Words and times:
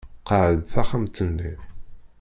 Qɛed 0.27 0.57
taxxamt-nni. 0.71 1.53